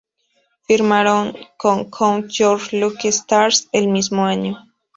[0.63, 4.57] Firmaron con Count Your Lucky Stars el mismo año.